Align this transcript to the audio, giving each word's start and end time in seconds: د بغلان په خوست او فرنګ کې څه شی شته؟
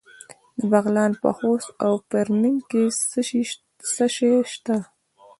د 0.57 0.59
بغلان 0.71 1.11
په 1.21 1.29
خوست 1.37 1.69
او 1.85 1.93
فرنګ 2.09 2.57
کې 2.71 2.83
څه 3.93 4.05
شی 4.17 4.33
شته؟ 4.51 4.75